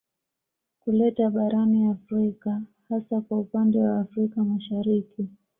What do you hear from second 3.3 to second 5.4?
upande wa Afrika Mashariki